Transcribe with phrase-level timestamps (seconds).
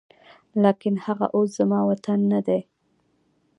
[0.63, 2.59] لاکن هغه اوس زما وطن نه دی